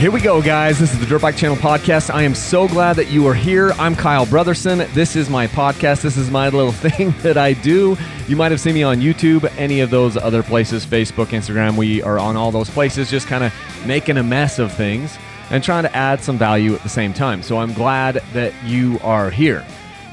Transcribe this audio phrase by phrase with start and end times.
[0.00, 0.78] Here we go, guys.
[0.78, 2.08] This is the Dirt Bike Channel podcast.
[2.08, 3.72] I am so glad that you are here.
[3.72, 4.90] I'm Kyle Brotherson.
[4.94, 6.00] This is my podcast.
[6.00, 7.98] This is my little thing that I do.
[8.26, 11.76] You might have seen me on YouTube, any of those other places, Facebook, Instagram.
[11.76, 13.52] We are on all those places, just kind of
[13.84, 15.18] making a mess of things
[15.50, 17.42] and trying to add some value at the same time.
[17.42, 19.66] So I'm glad that you are here.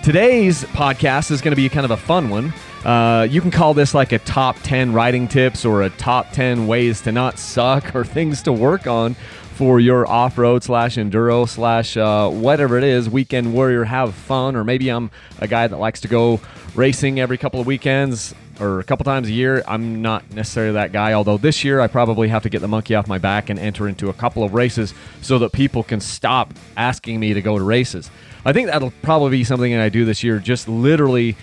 [0.03, 2.53] Today's podcast is going to be kind of a fun one.
[2.83, 6.67] Uh, you can call this like a top 10 riding tips or a top 10
[6.67, 9.15] ways to not suck or things to work on
[9.57, 14.63] for your off-road slash enduro slash uh, whatever it is weekend warrior have fun or
[14.63, 16.39] maybe i'm a guy that likes to go
[16.75, 19.63] racing every couple of weekends or a couple times a year.
[19.67, 22.93] I'm not necessarily that guy although this year i probably have to get the monkey
[22.93, 24.93] off my back and enter into a couple of races
[25.23, 28.11] so that people can stop asking me to go to races.
[28.45, 31.35] I think that'll probably be something that i do this year just literally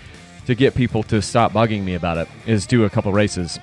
[0.45, 3.59] to get people to stop bugging me about it is do a couple races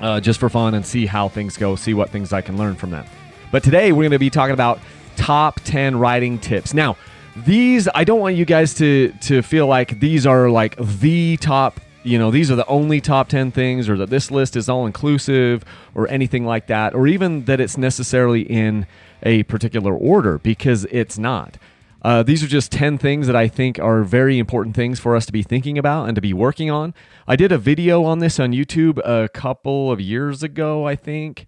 [0.00, 2.76] uh, just for fun and see how things go see what things i can learn
[2.76, 3.04] from that
[3.50, 4.80] but today we're going to be talking about
[5.16, 6.72] top 10 riding tips.
[6.74, 6.96] Now,
[7.44, 11.80] these I don't want you guys to to feel like these are like the top
[12.02, 14.86] you know these are the only top 10 things or that this list is all
[14.86, 15.64] inclusive
[15.94, 18.86] or anything like that or even that it's necessarily in
[19.22, 21.58] a particular order because it's not.
[22.00, 25.26] Uh, these are just 10 things that i think are very important things for us
[25.26, 26.94] to be thinking about and to be working on.
[27.26, 31.46] I did a video on this on youtube a couple of years ago i think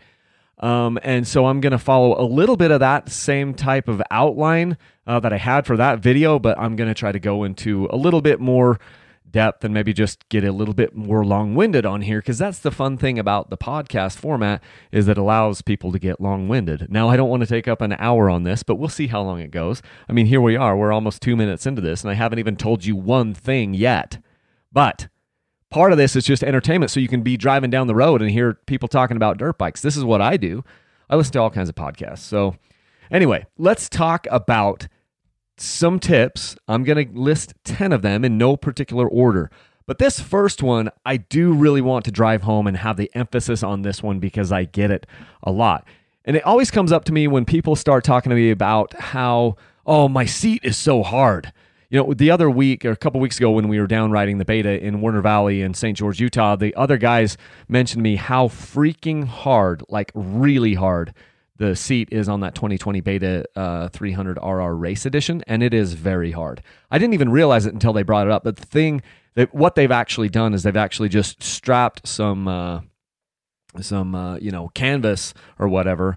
[0.61, 4.03] um, and so I'm going to follow a little bit of that same type of
[4.11, 7.45] outline uh, that I had for that video, but I'm going to try to go
[7.45, 8.79] into a little bit more
[9.31, 12.71] depth and maybe just get a little bit more long-winded on here because that's the
[12.71, 16.89] fun thing about the podcast format is it allows people to get long-winded.
[16.91, 19.23] Now I don't want to take up an hour on this, but we'll see how
[19.23, 19.83] long it goes.
[20.09, 20.77] I mean, here we are.
[20.77, 24.19] We're almost 2 minutes into this and I haven't even told you one thing yet.
[24.73, 25.09] But
[25.71, 28.31] part of this is just entertainment so you can be driving down the road and
[28.31, 29.83] hear people talking about dirt bikes.
[29.83, 30.65] This is what I do.
[31.09, 32.19] I listen to all kinds of podcasts.
[32.19, 32.57] So,
[33.11, 34.89] anyway, let's talk about
[35.57, 36.57] some tips.
[36.69, 39.51] I'm going to list 10 of them in no particular order.
[39.87, 43.63] But this first one, I do really want to drive home and have the emphasis
[43.63, 45.07] on this one because I get it
[45.43, 45.87] a lot.
[46.25, 49.57] And it always comes up to me when people start talking to me about how,
[49.85, 51.53] oh, my seat is so hard
[51.91, 54.39] you know, the other week or a couple weeks ago when we were down riding
[54.39, 55.99] the beta in Warner Valley in St.
[55.99, 57.37] George, Utah, the other guys
[57.69, 61.13] mentioned to me how freaking hard, like really hard,
[61.57, 65.93] the seat is on that 2020 beta uh, 300 RR race edition, and it is
[65.93, 66.63] very hard.
[66.91, 68.45] I didn't even realize it until they brought it up.
[68.45, 69.03] But the thing
[69.35, 72.81] that what they've actually done is they've actually just strapped some uh,
[73.81, 76.17] some uh, you know canvas or whatever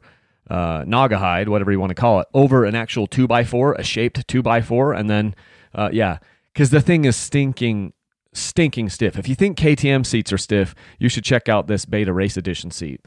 [0.50, 3.84] uh, Naugahyde, whatever you want to call it, over an actual two by four, a
[3.84, 5.36] shaped two by four, and then
[5.74, 6.20] uh, yeah,
[6.54, 7.94] because the thing is stinking,
[8.34, 9.18] stinking stiff.
[9.18, 12.72] If you think KTM seats are stiff, you should check out this Beta Race Edition
[12.72, 13.02] seat.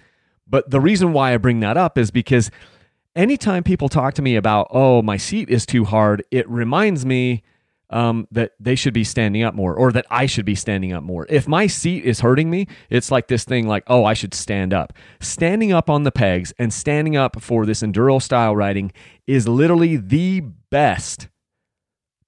[0.46, 2.50] But the reason why I bring that up is because
[3.14, 7.42] anytime people talk to me about, oh, my seat is too hard, it reminds me
[7.90, 11.02] um, that they should be standing up more or that I should be standing up
[11.02, 11.26] more.
[11.28, 14.74] If my seat is hurting me, it's like this thing like, oh, I should stand
[14.74, 14.92] up.
[15.20, 18.92] Standing up on the pegs and standing up for this enduro style riding
[19.26, 20.40] is literally the
[20.70, 21.28] best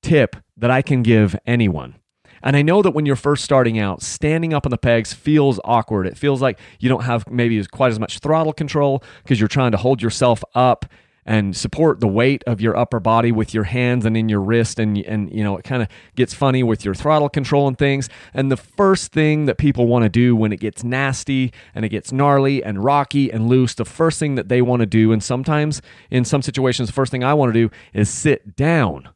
[0.02, 1.96] tip that I can give anyone.
[2.42, 5.58] And I know that when you're first starting out, standing up on the pegs feels
[5.64, 6.06] awkward.
[6.06, 9.72] It feels like you don't have maybe quite as much throttle control because you're trying
[9.72, 10.86] to hold yourself up
[11.28, 14.78] and support the weight of your upper body with your hands and in your wrist
[14.78, 18.08] and and you know it kind of gets funny with your throttle control and things
[18.32, 21.90] and the first thing that people want to do when it gets nasty and it
[21.90, 25.22] gets gnarly and rocky and loose the first thing that they want to do and
[25.22, 29.10] sometimes in some situations the first thing I want to do is sit down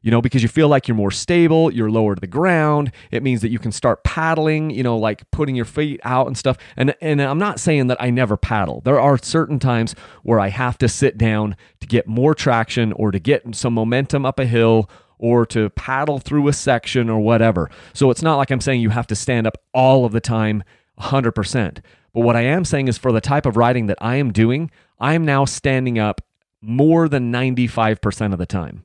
[0.00, 2.92] you know, because you feel like you're more stable, you're lower to the ground.
[3.10, 6.36] It means that you can start paddling, you know, like putting your feet out and
[6.36, 6.56] stuff.
[6.76, 8.80] And and I'm not saying that I never paddle.
[8.84, 13.10] There are certain times where I have to sit down to get more traction or
[13.10, 14.88] to get some momentum up a hill
[15.18, 17.70] or to paddle through a section or whatever.
[17.92, 20.62] So it's not like I'm saying you have to stand up all of the time
[21.00, 21.80] 100%.
[22.14, 24.70] But what I am saying is for the type of riding that I am doing,
[24.98, 26.20] I am now standing up
[26.60, 28.84] more than 95% of the time.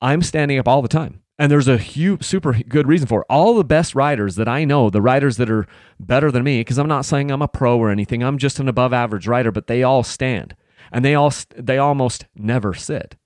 [0.00, 1.22] I'm standing up all the time.
[1.38, 3.26] And there's a huge, super good reason for it.
[3.30, 5.66] All the best riders that I know, the riders that are
[5.98, 8.68] better than me, because I'm not saying I'm a pro or anything, I'm just an
[8.68, 10.54] above average rider, but they all stand
[10.92, 13.16] and they all, they almost never sit.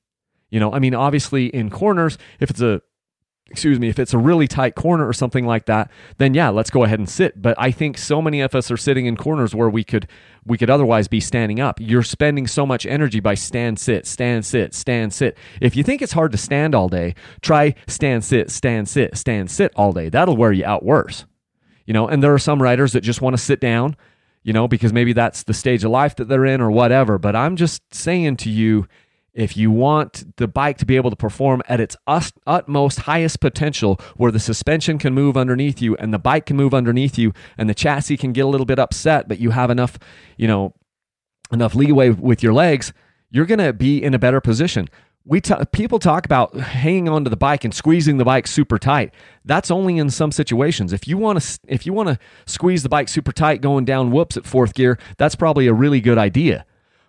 [0.49, 2.83] You know, I mean, obviously in corners, if it's a
[3.51, 6.71] excuse me, if it's a really tight corner or something like that, then yeah, let's
[6.71, 7.41] go ahead and sit.
[7.41, 10.09] But I think so many of us are sitting in corners where we could
[10.47, 11.79] we could otherwise be standing up.
[11.81, 15.37] You're spending so much energy by stand sit, stand sit, stand sit.
[15.61, 19.51] If you think it's hard to stand all day, try stand sit, stand sit, stand
[19.51, 20.09] sit all day.
[20.09, 21.25] That'll wear you out worse.
[21.87, 23.97] You know, and there are some writers that just want to sit down
[24.47, 27.19] you know, because maybe that's the stage of life that they're in or whatever.
[27.19, 28.87] But I'm just saying to you,
[29.35, 34.01] if you want the bike to be able to perform at its utmost highest potential,
[34.17, 37.69] where the suspension can move underneath you and the bike can move underneath you and
[37.69, 39.99] the chassis can get a little bit upset, but you have enough,
[40.37, 40.73] you know,
[41.53, 42.93] enough leeway with your legs,
[43.31, 44.89] you're going to be in a better position.
[45.27, 49.13] We t- people talk about hanging onto the bike and squeezing the bike super tight.
[49.45, 50.93] That's only in some situations.
[50.93, 54.11] If you want to if you want to squeeze the bike super tight going down
[54.11, 56.67] whoops at fourth gear, that's probably a really good idea.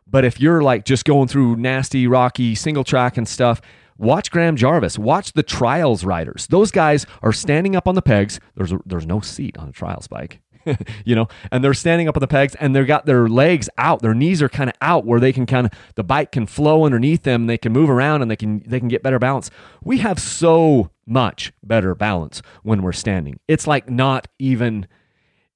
[0.08, 3.62] But if you're like just going through nasty rocky single track and stuff,
[3.98, 6.48] watch Graham Jarvis, watch the trials riders.
[6.48, 8.40] Those guys are standing up on the pegs.
[8.56, 10.42] There's there's no seat on a trials bike.
[11.06, 14.02] you know, and they're standing up on the pegs and they've got their legs out,
[14.02, 16.86] their knees are kind of out where they can kind of the bike can flow
[16.86, 19.50] underneath them, they can move around and they can they can get better balance.
[19.84, 23.40] We have so much better balance when we're standing.
[23.48, 24.88] It's like not even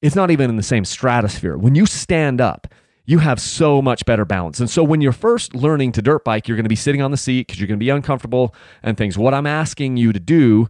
[0.01, 1.57] it's not even in the same stratosphere.
[1.57, 2.67] When you stand up,
[3.09, 4.59] you have so much better balance.
[4.59, 7.09] And so when you're first learning to dirt bike, you're going to be sitting on
[7.09, 8.53] the seat because you're going to be uncomfortable
[8.83, 9.17] and things.
[9.17, 10.67] What I'm asking you to do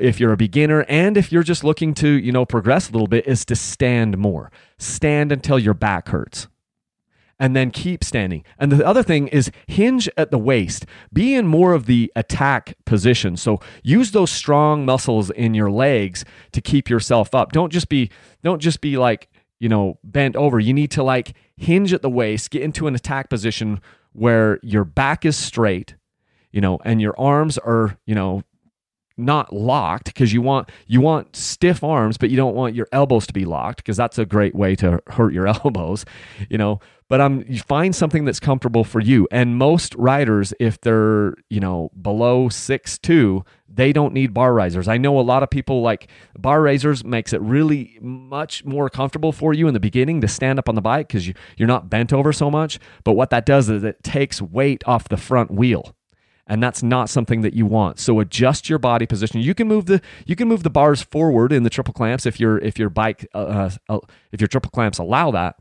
[0.00, 3.06] if you're a beginner and if you're just looking to, you know, progress a little
[3.06, 4.50] bit is to stand more.
[4.76, 6.48] Stand until your back hurts.
[7.38, 8.42] And then keep standing.
[8.58, 10.84] And the other thing is hinge at the waist.
[11.12, 13.36] Be in more of the attack position.
[13.36, 17.52] So use those strong muscles in your legs to keep yourself up.
[17.52, 18.10] Don't just be
[18.42, 19.28] don't just be like,
[19.60, 20.58] you know, bent over.
[20.60, 23.80] You need to like hinge at the waist, get into an attack position
[24.12, 25.96] where your back is straight,
[26.52, 28.42] you know, and your arms are, you know,
[29.18, 33.26] not locked because you want you want stiff arms but you don't want your elbows
[33.26, 36.04] to be locked because that's a great way to hurt your elbows
[36.48, 36.78] you know
[37.08, 41.58] but um you find something that's comfortable for you and most riders if they're you
[41.58, 45.82] know below six two they don't need bar risers i know a lot of people
[45.82, 50.28] like bar risers makes it really much more comfortable for you in the beginning to
[50.28, 53.30] stand up on the bike because you, you're not bent over so much but what
[53.30, 55.94] that does is it takes weight off the front wheel
[56.48, 57.98] and that's not something that you want.
[58.00, 59.40] So adjust your body position.
[59.40, 62.40] You can move the you can move the bars forward in the triple clamps if
[62.40, 63.98] your if your bike uh, uh, uh,
[64.32, 65.56] if your triple clamps allow that.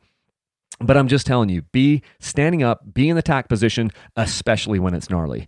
[0.80, 4.94] But I'm just telling you, be standing up, be in the tack position, especially when
[4.94, 5.48] it's gnarly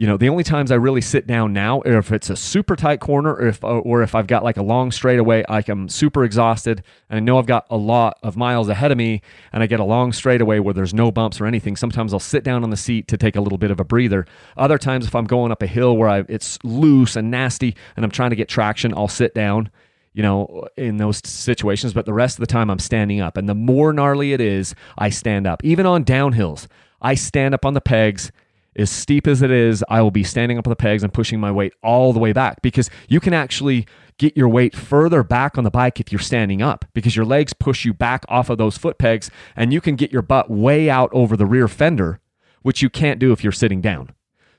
[0.00, 3.00] you know, the only times I really sit down now if it's a super tight
[3.00, 6.82] corner or if, or if I've got like a long straightaway, like I'm super exhausted
[7.10, 9.20] and I know I've got a lot of miles ahead of me
[9.52, 11.76] and I get a long straightaway where there's no bumps or anything.
[11.76, 14.24] Sometimes I'll sit down on the seat to take a little bit of a breather.
[14.56, 18.02] Other times, if I'm going up a hill where I, it's loose and nasty and
[18.02, 19.70] I'm trying to get traction, I'll sit down
[20.14, 21.92] you know, in those situations.
[21.92, 23.36] But the rest of the time, I'm standing up.
[23.36, 25.62] And the more gnarly it is, I stand up.
[25.62, 26.68] Even on downhills,
[27.02, 28.32] I stand up on the pegs
[28.80, 31.40] as steep as it is, I will be standing up on the pegs and pushing
[31.40, 33.86] my weight all the way back because you can actually
[34.18, 37.52] get your weight further back on the bike if you're standing up because your legs
[37.54, 40.90] push you back off of those foot pegs and you can get your butt way
[40.90, 42.20] out over the rear fender,
[42.62, 44.10] which you can't do if you're sitting down.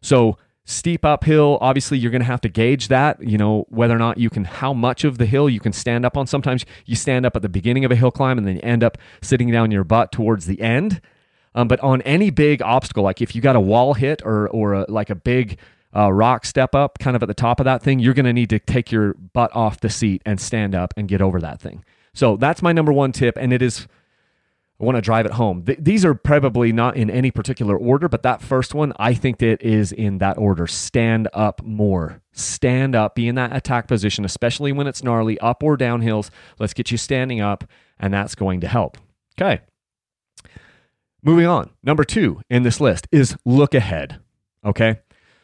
[0.01, 3.99] So, steep uphill, obviously, you're going to have to gauge that, you know, whether or
[3.99, 6.25] not you can, how much of the hill you can stand up on.
[6.25, 8.83] Sometimes you stand up at the beginning of a hill climb and then you end
[8.83, 11.01] up sitting down your butt towards the end
[11.55, 14.73] um, but on any big obstacle, like if you got a wall hit or or
[14.73, 15.57] a, like a big
[15.95, 18.33] uh, rock step up, kind of at the top of that thing, you're going to
[18.33, 21.59] need to take your butt off the seat and stand up and get over that
[21.59, 21.83] thing.
[22.13, 23.87] So that's my number one tip, and it is.
[24.79, 25.63] I want to drive it home.
[25.63, 29.37] Th- these are probably not in any particular order, but that first one, I think
[29.37, 30.65] that is in that order.
[30.65, 32.19] Stand up more.
[32.31, 36.31] Stand up, be in that attack position, especially when it's gnarly, up or down hills.
[36.57, 37.63] Let's get you standing up,
[37.99, 38.97] and that's going to help.
[39.39, 39.61] Okay.
[41.23, 41.69] Moving on.
[41.83, 44.19] Number two in this list is look ahead.
[44.65, 44.99] Okay.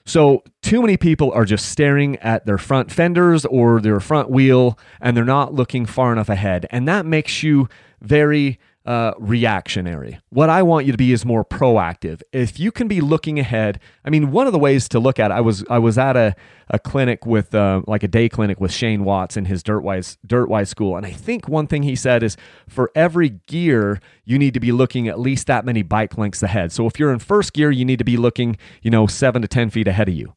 [0.05, 4.79] So, too many people are just staring at their front fenders or their front wheel
[5.01, 6.65] and they're not looking far enough ahead.
[6.71, 7.67] And that makes you
[8.01, 8.57] very
[8.87, 10.17] uh, reactionary.
[10.29, 12.21] What I want you to be is more proactive.
[12.31, 15.29] If you can be looking ahead, I mean, one of the ways to look at
[15.29, 16.33] it, I was I was at a,
[16.69, 20.69] a clinic with uh, like a day clinic with Shane Watts in his Dirtwise Dirtwise
[20.69, 22.37] school, and I think one thing he said is
[22.69, 26.71] for every gear you need to be looking at least that many bike lengths ahead.
[26.71, 29.49] So if you're in first gear, you need to be looking, you know, seven to
[29.49, 30.33] ten feet ahead of you.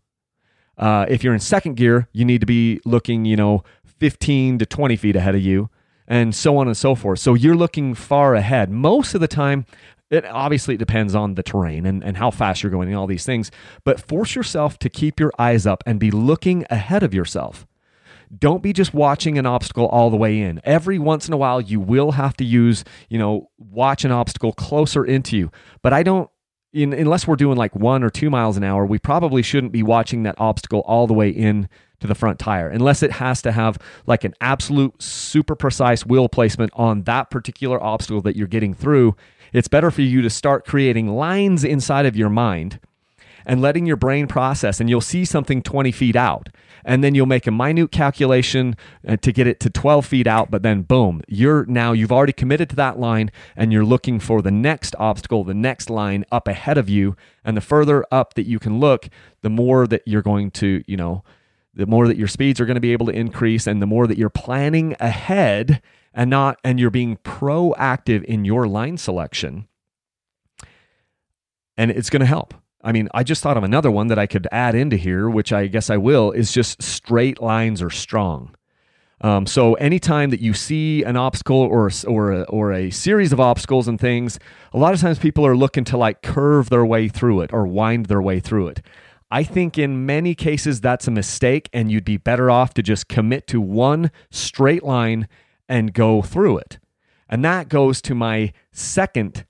[0.77, 4.67] Uh, if you're in second gear, you need to be looking, you know, 15 to
[4.67, 5.69] 20 feet ahead of you
[6.07, 7.19] and so on and so forth.
[7.19, 8.71] So you're looking far ahead.
[8.71, 9.67] Most of the time,
[10.11, 13.07] it obviously it depends on the terrain and, and how fast you're going and all
[13.07, 13.51] these things,
[13.85, 17.67] but force yourself to keep your eyes up and be looking ahead of yourself.
[18.37, 20.61] Don't be just watching an obstacle all the way in.
[20.63, 24.53] Every once in a while, you will have to use, you know, watch an obstacle
[24.53, 25.51] closer into you.
[25.83, 26.31] But I don't
[26.73, 29.83] in, unless we're doing like one or two miles an hour, we probably shouldn't be
[29.83, 31.69] watching that obstacle all the way in
[32.01, 36.29] to the front tire, unless it has to have like an absolute super precise wheel
[36.29, 39.15] placement on that particular obstacle that you're getting through.
[39.53, 42.81] It's better for you to start creating lines inside of your mind
[43.47, 46.49] and letting your brain process, and you'll see something 20 feet out.
[46.85, 48.75] And then you'll make a minute calculation
[49.07, 52.33] uh, to get it to 12 feet out, but then boom, you're now, you've already
[52.33, 56.49] committed to that line and you're looking for the next obstacle, the next line up
[56.49, 57.17] ahead of you.
[57.45, 59.09] And the further up that you can look,
[59.43, 61.23] the more that you're going to, you know,
[61.75, 64.07] the more that your speeds are going to be able to increase and the more
[64.07, 65.81] that you're planning ahead
[66.13, 69.67] and not and you're being proactive in your line selection
[71.77, 74.27] and it's going to help I mean, I just thought of another one that I
[74.27, 78.55] could add into here, which I guess I will, is just straight lines are strong.
[79.23, 83.87] Um, so anytime that you see an obstacle or or or a series of obstacles
[83.87, 84.39] and things,
[84.73, 87.67] a lot of times people are looking to like curve their way through it or
[87.67, 88.81] wind their way through it.
[89.31, 93.09] I think in many cases that's a mistake, and you'd be better off to just
[93.09, 95.29] commit to one straight line
[95.69, 96.79] and go through it.
[97.29, 99.45] And that goes to my second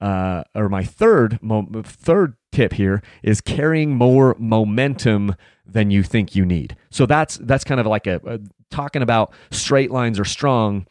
[0.00, 5.34] uh, or my third mo- third tip here is carrying more momentum
[5.66, 6.76] than you think you need.
[6.90, 10.86] So that's that's kind of like a, a talking about straight lines are strong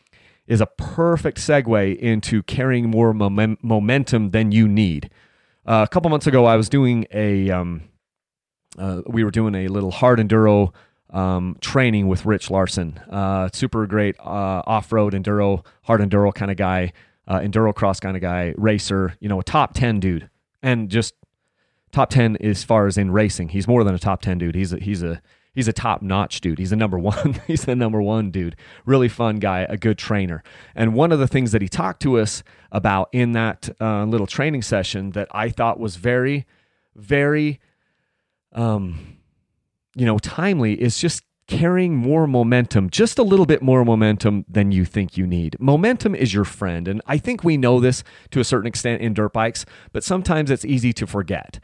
[0.48, 5.10] is a perfect segue into carrying more mom- momentum than you need.
[5.66, 7.82] Uh, a couple months ago, I was doing a um,
[8.78, 10.74] uh, we were doing a little hard enduro
[11.12, 16.52] um, training with Rich Larsen, uh, super great uh, off road enduro, hard enduro kind
[16.52, 16.92] of guy
[17.28, 20.30] uh, enduro cross kind of guy, racer, you know, a top 10 dude.
[20.62, 21.14] And just
[21.92, 23.50] top 10 as far as in racing.
[23.50, 24.56] He's more than a top 10 dude.
[24.56, 25.22] He's a, he's a,
[25.54, 26.60] he's a top notch dude.
[26.60, 27.42] He's a number one.
[27.48, 28.56] he's the number one dude.
[28.86, 30.44] Really fun guy, a good trainer.
[30.76, 34.28] And one of the things that he talked to us about in that uh, little
[34.28, 36.46] training session that I thought was very,
[36.96, 37.60] very,
[38.56, 39.18] um,
[39.96, 44.72] you know, timely is just carrying more momentum, just a little bit more momentum than
[44.72, 45.56] you think you need.
[45.60, 46.88] Momentum is your friend.
[46.88, 50.50] And I think we know this to a certain extent in dirt bikes, but sometimes
[50.50, 51.60] it's easy to forget.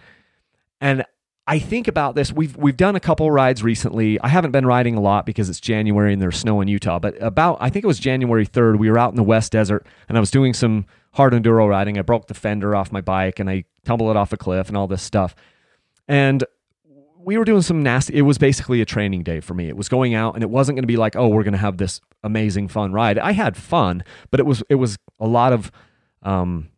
[0.80, 1.04] And
[1.48, 2.32] I think about this.
[2.32, 4.20] We've we've done a couple rides recently.
[4.22, 7.00] I haven't been riding a lot because it's January and there's snow in Utah.
[7.00, 9.88] But about I think it was January 3rd, we were out in the West Desert
[10.08, 11.98] and I was doing some hard enduro riding.
[11.98, 14.78] I broke the fender off my bike and I tumbled it off a cliff and
[14.78, 15.36] all this stuff.
[16.08, 16.44] And
[17.24, 19.68] we were doing some nasty it was basically a training day for me.
[19.68, 21.60] It was going out and it wasn't going to be like oh we're going to
[21.60, 23.18] have this amazing fun ride.
[23.18, 25.72] I had fun but it was it was a lot of
[26.24, 26.70] um,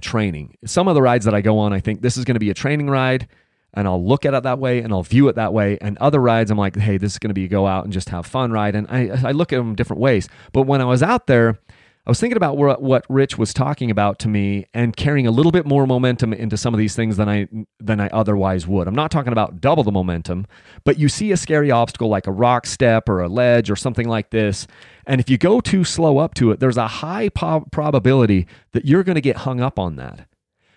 [0.00, 0.56] training.
[0.64, 2.50] Some of the rides that i go on i think this is going to be
[2.50, 3.28] a training ride
[3.72, 5.78] and i'll look at it that way and i'll view it that way.
[5.80, 7.92] And other rides i'm like hey this is going to be a go out and
[7.92, 8.74] just have fun ride.
[8.74, 10.28] And i, I look at them different ways.
[10.52, 11.58] But when i was out there
[12.06, 15.50] I was thinking about what Rich was talking about to me and carrying a little
[15.50, 17.48] bit more momentum into some of these things than I
[17.80, 18.86] than I otherwise would.
[18.86, 20.46] I'm not talking about double the momentum,
[20.84, 24.06] but you see a scary obstacle like a rock step or a ledge or something
[24.06, 24.66] like this,
[25.06, 28.84] and if you go too slow up to it, there's a high po- probability that
[28.84, 30.28] you're going to get hung up on that.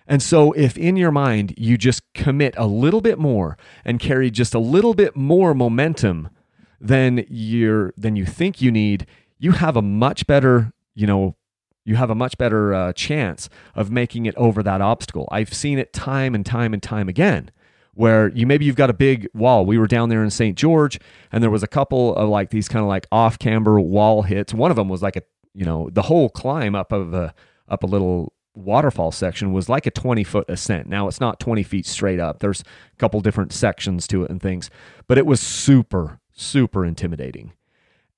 [0.08, 4.32] And so if in your mind you just commit a little bit more and carry
[4.32, 6.30] just a little bit more momentum
[6.80, 9.06] than you're than you think you need,
[9.38, 11.36] you have a much better you know,
[11.86, 15.30] you have a much better uh, chance of making it over that obstacle.
[15.32, 17.52] I've seen it time and time and time again
[17.94, 19.66] where you maybe you've got a big wall.
[19.66, 20.58] We were down there in St.
[20.58, 21.00] George
[21.32, 24.54] and there was a couple of like these kind of like off camber wall hits.
[24.54, 25.22] One of them was like a,
[25.54, 27.34] you know, the whole climb up of a
[27.70, 30.88] up a little waterfall section was like a 20 foot ascent.
[30.88, 32.40] Now it's not 20 feet straight up.
[32.40, 34.70] There's a couple different sections to it and things,
[35.08, 37.54] but it was super super intimidating.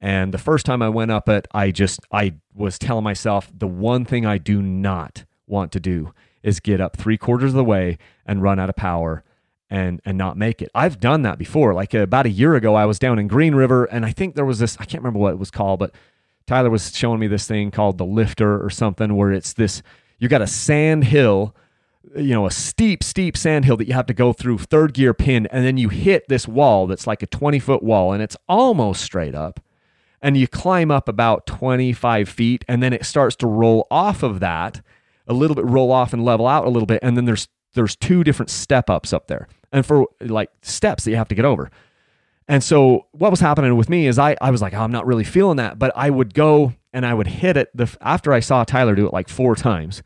[0.02, 3.68] And the first time I went up it, I just I was telling myself the
[3.68, 7.64] one thing I do not want to do is get up three quarters of the
[7.64, 9.24] way and run out of power
[9.70, 10.70] and and not make it.
[10.74, 11.74] I've done that before.
[11.74, 14.36] Like uh, about a year ago, I was down in Green River, and I think
[14.36, 14.78] there was this.
[14.80, 15.94] I can't remember what it was called, but
[16.48, 19.82] Tyler was showing me this thing called the lifter or something, where it's this.
[20.18, 21.56] You got a sand hill,
[22.16, 25.14] you know, a steep, steep sand hill that you have to go through, third gear
[25.14, 28.38] pin, and then you hit this wall that's like a twenty foot wall, and it's
[28.48, 29.60] almost straight up
[30.22, 34.40] and you climb up about 25 feet and then it starts to roll off of
[34.40, 34.82] that
[35.28, 37.96] a little bit roll off and level out a little bit and then there's there's
[37.96, 41.46] two different step ups up there and for like steps that you have to get
[41.46, 41.70] over.
[42.48, 45.06] And so what was happening with me is i, I was like oh, i'm not
[45.06, 48.40] really feeling that but i would go and i would hit it the, after i
[48.40, 50.02] saw tyler do it like four times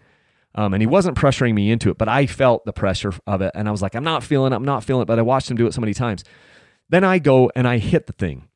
[0.56, 3.52] um, and he wasn't pressuring me into it but i felt the pressure of it
[3.56, 5.50] and i was like i'm not feeling it i'm not feeling it but i watched
[5.50, 6.26] him do it so many times.
[6.90, 8.50] Then i go and i hit the thing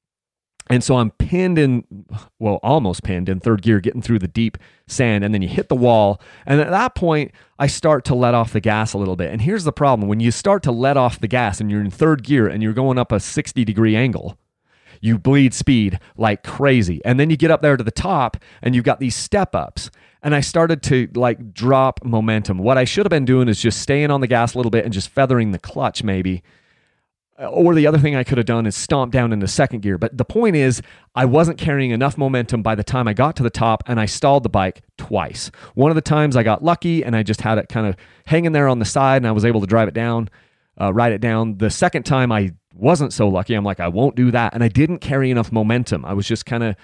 [0.70, 1.84] And so I'm pinned in,
[2.40, 4.58] well, almost pinned in third gear, getting through the deep
[4.88, 5.24] sand.
[5.24, 6.22] And then you hit the wall.
[6.46, 9.32] And at that point, I start to let off the gas a little bit.
[9.32, 11.90] And here's the problem when you start to let off the gas and you're in
[11.90, 14.38] third gear and you're going up a 60 degree angle,
[15.00, 17.02] you bleed speed like crazy.
[17.06, 19.90] And then you get up there to the top and you've got these step ups.
[20.24, 22.58] And I started to like drop momentum.
[22.58, 24.84] What I should have been doing is just staying on the gas a little bit
[24.84, 26.44] and just feathering the clutch maybe
[27.40, 29.98] or the other thing I could have done is stomp down into second gear.
[29.98, 30.82] But the point is,
[31.14, 34.06] I wasn't carrying enough momentum by the time I got to the top, and I
[34.06, 35.52] stalled the bike twice.
[35.76, 38.54] One of the times I got lucky and I just had it kind of hanging
[38.54, 40.30] there on the side, and I was able to drive it down,
[40.80, 41.58] uh, ride it down.
[41.58, 43.54] The second time I wasn't so lucky.
[43.54, 46.06] I'm like, I won't do that, and I didn't carry enough momentum.
[46.06, 46.76] I was just kind of,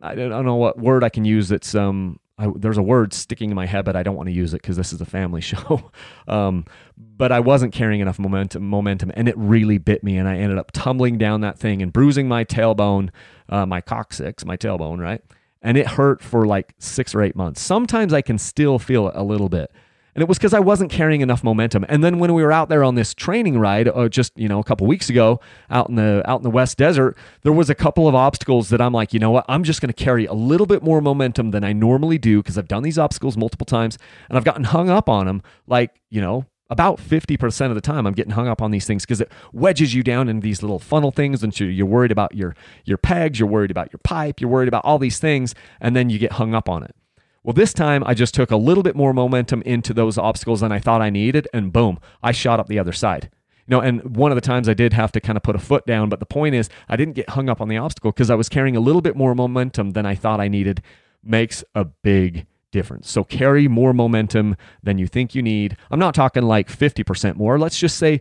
[0.00, 1.48] I don't know what word I can use.
[1.48, 4.32] That's um, I, there's a word sticking in my head, but I don't want to
[4.32, 5.90] use it because this is a family show.
[6.26, 6.64] um,
[6.96, 10.58] but I wasn't carrying enough momentum, momentum, and it really bit me, and I ended
[10.58, 13.10] up tumbling down that thing and bruising my tailbone,
[13.48, 15.22] uh, my coccyx, my tailbone, right,
[15.60, 17.60] and it hurt for like six or eight months.
[17.60, 19.70] Sometimes I can still feel it a little bit,
[20.14, 21.86] and it was because I wasn't carrying enough momentum.
[21.88, 24.58] And then when we were out there on this training ride, uh, just you know
[24.58, 25.40] a couple weeks ago,
[25.70, 28.80] out in the out in the West Desert, there was a couple of obstacles that
[28.80, 31.50] I'm like, you know what, I'm just going to carry a little bit more momentum
[31.50, 34.90] than I normally do because I've done these obstacles multiple times and I've gotten hung
[34.90, 35.42] up on them.
[35.66, 39.04] Like you know, about 50% of the time i'm getting hung up on these things
[39.04, 42.56] because it wedges you down in these little funnel things and you're worried about your
[42.84, 46.08] your pegs you're worried about your pipe you're worried about all these things and then
[46.08, 46.96] you get hung up on it
[47.42, 50.72] well, this time I just took a little bit more momentum into those obstacles than
[50.72, 53.30] I thought I needed, and boom, I shot up the other side.
[53.66, 55.60] You know, and one of the times I did have to kind of put a
[55.60, 58.30] foot down, but the point is I didn't get hung up on the obstacle because
[58.30, 60.82] I was carrying a little bit more momentum than I thought I needed.
[61.22, 63.10] Makes a big difference.
[63.10, 65.76] So carry more momentum than you think you need.
[65.90, 67.58] I'm not talking like 50% more.
[67.58, 68.20] Let's just say,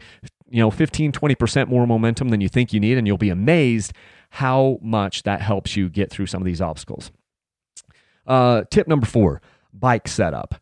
[0.49, 3.93] you know, 15, 20% more momentum than you think you need, and you'll be amazed
[4.29, 7.11] how much that helps you get through some of these obstacles.
[8.27, 9.41] Uh, tip number four
[9.73, 10.55] bike setup.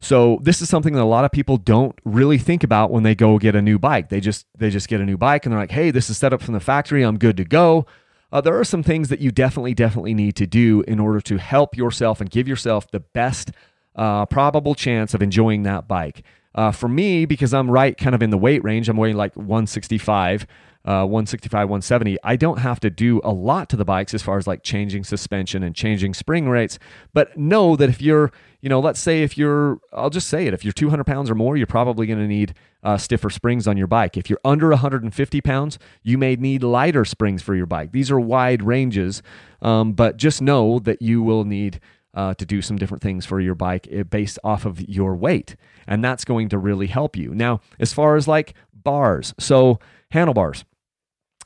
[0.00, 3.14] So this is something that a lot of people don't really think about when they
[3.14, 4.08] go get a new bike.
[4.08, 6.32] They just they just get a new bike and they're like, "Hey, this is set
[6.32, 7.02] up from the factory.
[7.02, 7.86] I'm good to go."
[8.32, 11.38] Uh, there are some things that you definitely definitely need to do in order to
[11.38, 13.52] help yourself and give yourself the best
[13.94, 16.22] uh, probable chance of enjoying that bike.
[16.54, 19.34] Uh, for me, because I'm right kind of in the weight range, I'm weighing like
[19.36, 20.46] 165
[20.86, 24.38] uh, 165, 170, I don't have to do a lot to the bikes as far
[24.38, 26.78] as like changing suspension and changing spring rates.
[27.12, 30.54] But know that if you're, you know, let's say if you're, I'll just say it,
[30.54, 33.76] if you're 200 pounds or more, you're probably going to need uh, stiffer springs on
[33.76, 34.16] your bike.
[34.16, 37.90] If you're under 150 pounds, you may need lighter springs for your bike.
[37.90, 39.24] These are wide ranges,
[39.62, 41.80] um, but just know that you will need.
[42.14, 45.54] Uh, to do some different things for your bike eh, based off of your weight.
[45.86, 47.34] And that's going to really help you.
[47.34, 49.80] Now, as far as like bars, so
[50.12, 50.64] handlebars,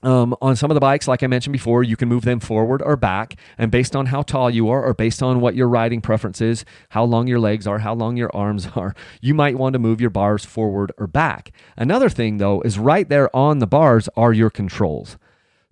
[0.03, 2.83] um, on some of the bikes, like I mentioned before, you can move them forward
[2.83, 3.37] or back.
[3.59, 6.65] And based on how tall you are, or based on what your riding preference is,
[6.91, 10.01] how long your legs are, how long your arms are, you might want to move
[10.01, 11.53] your bars forward or back.
[11.77, 15.19] Another thing, though, is right there on the bars are your controls.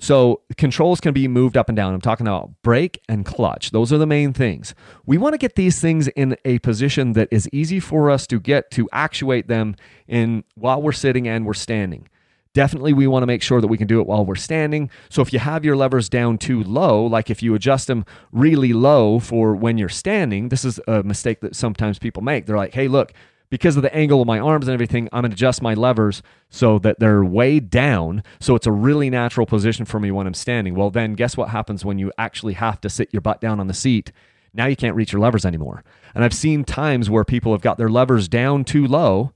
[0.00, 1.92] So controls can be moved up and down.
[1.92, 3.72] I'm talking about brake and clutch.
[3.72, 4.72] Those are the main things.
[5.04, 8.38] We want to get these things in a position that is easy for us to
[8.38, 9.74] get to actuate them
[10.06, 12.08] in while we're sitting and we're standing.
[12.54, 14.90] Definitely, we want to make sure that we can do it while we're standing.
[15.10, 18.72] So if you have your levers down too low, like if you adjust them really
[18.72, 22.46] low for when you're standing, this is a mistake that sometimes people make.
[22.46, 23.12] They're like, hey, look,
[23.50, 26.22] because of the angle of my arms and everything, I'm going to adjust my levers
[26.50, 28.22] so that they're way down.
[28.40, 30.74] So it's a really natural position for me when I'm standing.
[30.74, 33.66] Well, then guess what happens when you actually have to sit your butt down on
[33.66, 34.12] the seat?
[34.52, 35.84] Now you can't reach your levers anymore.
[36.14, 39.32] And I've seen times where people have got their levers down too low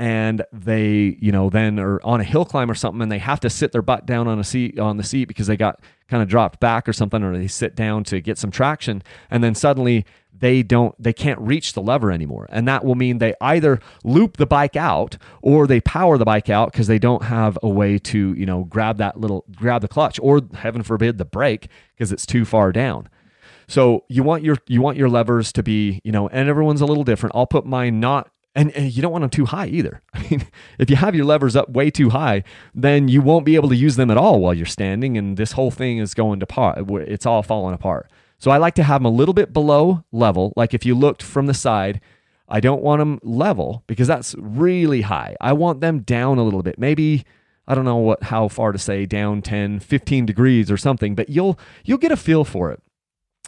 [0.00, 3.38] and they you know then are on a hill climb or something and they have
[3.38, 6.22] to sit their butt down on a seat on the seat because they got kind
[6.22, 9.54] of dropped back or something or they sit down to get some traction and then
[9.54, 12.46] suddenly they don't they can't reach the lever anymore.
[12.50, 16.48] And that will mean they either loop the bike out or they power the bike
[16.48, 19.88] out because they don't have a way to you know grab that little grab the
[19.88, 23.10] clutch or heaven forbid the brake because it's too far down.
[23.68, 26.86] So you want your you want your levers to be you know and everyone's a
[26.86, 27.36] little different.
[27.36, 30.02] I'll put mine not and, and, you don't want them too high either.
[30.14, 30.46] I mean,
[30.78, 32.42] if you have your levers up way too high,
[32.74, 35.52] then you won't be able to use them at all while you're standing, and this
[35.52, 36.78] whole thing is going to part.
[36.90, 38.10] It's all falling apart.
[38.38, 40.52] So I like to have them a little bit below level.
[40.56, 42.00] Like if you looked from the side,
[42.48, 45.36] I don't want them level because that's really high.
[45.40, 46.78] I want them down a little bit.
[46.78, 47.24] Maybe
[47.68, 51.28] I don't know what how far to say down 10, 15 degrees or something, but
[51.28, 52.82] you'll you'll get a feel for it.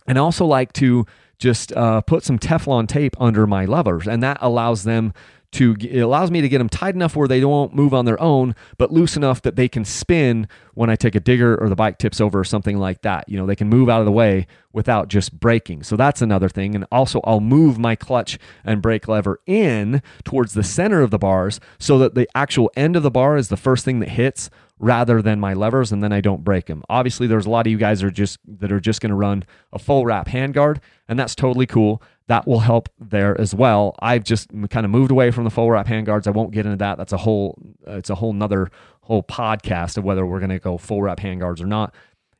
[0.06, 1.06] And I also like to
[1.42, 5.12] just uh, put some Teflon tape under my levers, and that allows them
[5.52, 8.20] to it allows me to get them tight enough where they don't move on their
[8.22, 11.76] own, but loose enough that they can spin when I take a digger or the
[11.76, 13.28] bike tips over or something like that.
[13.28, 15.82] You know, they can move out of the way without just breaking.
[15.82, 16.74] So that's another thing.
[16.74, 21.18] And also, I'll move my clutch and brake lever in towards the center of the
[21.18, 24.48] bars so that the actual end of the bar is the first thing that hits
[24.82, 26.82] rather than my levers and then I don't break them.
[26.90, 29.44] Obviously there's a lot of you guys are just that are just going to run
[29.72, 32.02] a full wrap handguard and that's totally cool.
[32.26, 33.94] That will help there as well.
[34.00, 36.26] I've just kind of moved away from the full wrap handguards.
[36.26, 36.98] I won't get into that.
[36.98, 38.70] That's a whole uh, it's a whole nother
[39.02, 41.94] whole podcast of whether we're going to go full wrap handguards or not.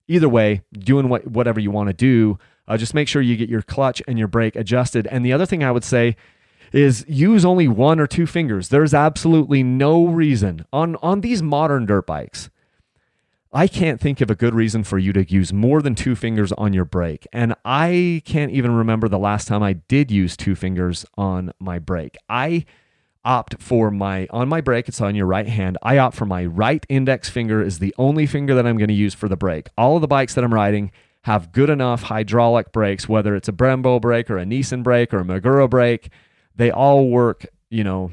[0.09, 3.49] Either way, doing what whatever you want to do, uh, just make sure you get
[3.49, 5.07] your clutch and your brake adjusted.
[5.07, 6.17] And the other thing I would say
[6.73, 8.69] is use only one or two fingers.
[8.69, 12.51] There's absolutely no reason on on these modern dirt bikes.
[13.55, 16.53] I can't think of a good reason for you to use more than two fingers
[16.53, 17.27] on your brake.
[17.35, 21.79] And I can't even remember the last time I did use two fingers on my
[21.79, 22.17] brake.
[22.31, 22.65] I
[23.25, 26.45] opt for my on my brake it's on your right hand i opt for my
[26.45, 29.69] right index finger is the only finger that i'm going to use for the brake
[29.79, 30.91] all of the bikes that i'm riding
[31.23, 35.21] have good enough hydraulic brakes whether it's a brembo brake or a Nissin brake or
[35.21, 36.11] a magura brake
[36.57, 38.13] they all work, you know,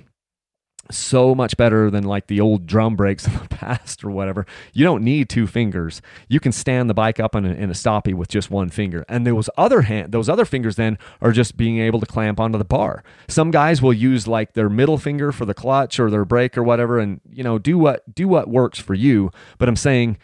[0.92, 4.46] so much better than like the old drum brakes in the past or whatever.
[4.74, 6.02] You don't need two fingers.
[6.28, 9.06] You can stand the bike up in a, in a stoppie with just one finger.
[9.08, 12.58] And those other hand, those other fingers then are just being able to clamp onto
[12.58, 13.04] the bar.
[13.28, 16.64] Some guys will use like their middle finger for the clutch or their brake or
[16.64, 19.32] whatever, and you know do what do what works for you.
[19.58, 20.18] But I'm saying.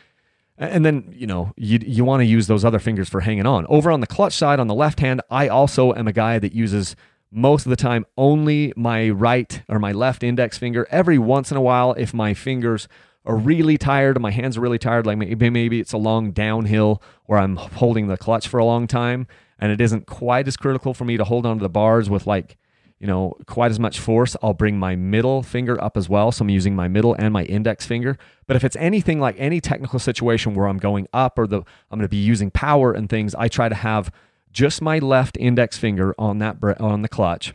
[0.57, 3.65] And then, you know, you, you want to use those other fingers for hanging on.
[3.67, 6.53] Over on the clutch side, on the left hand, I also am a guy that
[6.53, 6.95] uses
[7.35, 10.87] most of the time only my right or my left index finger.
[10.89, 12.87] Every once in a while, if my fingers
[13.25, 17.03] are really tired, my hands are really tired, like maybe, maybe it's a long downhill
[17.27, 19.27] or I'm holding the clutch for a long time
[19.59, 22.57] and it isn't quite as critical for me to hold onto the bars with like,
[22.99, 26.31] you know, quite as much force, I'll bring my middle finger up as well.
[26.31, 28.17] So I'm using my middle and my index finger.
[28.47, 31.99] But if it's anything like any technical situation where I'm going up or the I'm
[31.99, 34.09] going to be using power and things, I try to have
[34.55, 37.53] just my left index finger on that on the clutch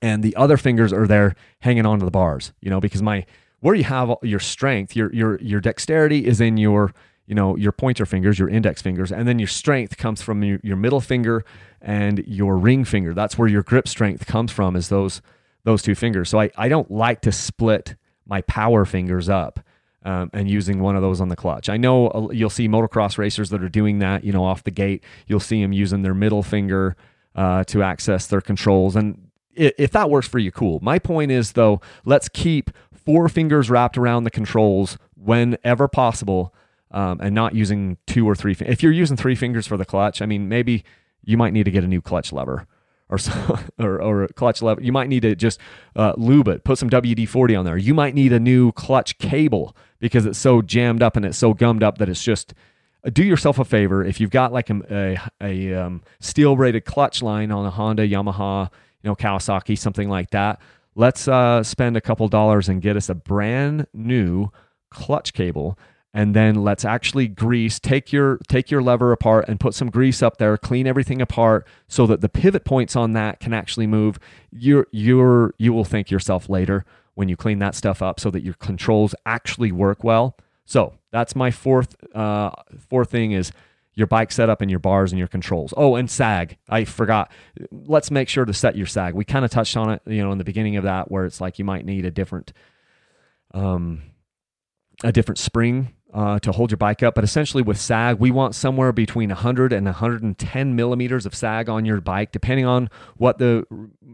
[0.00, 3.26] and the other fingers are there hanging onto the bars you know because my
[3.60, 6.92] where you have your strength your your your dexterity is in your
[7.26, 10.60] you know your pointer fingers your index fingers and then your strength comes from your,
[10.62, 11.44] your middle finger
[11.86, 13.14] and your ring finger.
[13.14, 15.22] That's where your grip strength comes from is those
[15.64, 16.28] those two fingers.
[16.28, 19.60] So i, I don't like to split my power fingers up
[20.06, 21.68] um, and using one of those on the clutch.
[21.68, 25.02] I know you'll see motocross racers that are doing that, you know, off the gate.
[25.26, 26.96] You'll see them using their middle finger
[27.34, 28.94] uh, to access their controls.
[28.94, 30.78] And if that works for you, cool.
[30.80, 36.54] My point is, though, let's keep four fingers wrapped around the controls whenever possible
[36.92, 38.56] um, and not using two or three.
[38.60, 40.84] If you're using three fingers for the clutch, I mean, maybe
[41.24, 42.68] you might need to get a new clutch lever
[43.08, 43.18] or
[43.78, 44.82] or, or clutch lever.
[44.82, 45.60] You might need to just
[45.94, 47.76] uh, lube it, put some WD 40 on there.
[47.76, 51.54] You might need a new clutch cable because it's so jammed up and it's so
[51.54, 52.54] gummed up that it's just.
[53.04, 56.84] Uh, do yourself a favor if you've got like a, a, a um, steel braided
[56.84, 58.70] clutch line on a Honda, Yamaha,
[59.02, 60.60] you know, Kawasaki, something like that.
[60.96, 64.50] Let's uh, spend a couple dollars and get us a brand new
[64.90, 65.78] clutch cable
[66.16, 70.22] and then let's actually grease take your take your lever apart and put some grease
[70.22, 74.18] up there clean everything apart so that the pivot points on that can actually move
[74.50, 78.42] you're you're you will thank yourself later when you clean that stuff up so that
[78.42, 82.50] your controls actually work well so that's my fourth uh,
[82.88, 83.52] fourth thing is
[83.94, 85.72] your bike setup and your bars and your controls.
[85.74, 86.58] Oh, and sag.
[86.68, 87.32] I forgot.
[87.70, 89.14] Let's make sure to set your sag.
[89.14, 91.40] We kind of touched on it, you know, in the beginning of that, where it's
[91.40, 92.52] like you might need a different,
[93.54, 94.02] um,
[95.02, 97.14] a different spring uh, to hold your bike up.
[97.14, 101.84] But essentially, with sag, we want somewhere between 100 and 110 millimeters of sag on
[101.84, 103.64] your bike, depending on what the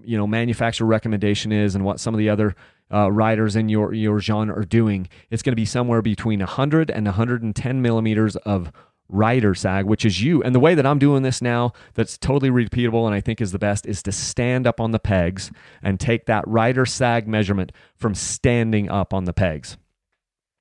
[0.04, 2.56] you know manufacturer recommendation is and what some of the other
[2.92, 5.08] uh, riders in your your genre are doing.
[5.30, 8.72] It's going to be somewhere between 100 and 110 millimeters of
[9.08, 10.42] rider sag, which is you.
[10.42, 13.52] And the way that I'm doing this now, that's totally repeatable and I think is
[13.52, 15.52] the best, is to stand up on the pegs
[15.84, 19.76] and take that rider sag measurement from standing up on the pegs.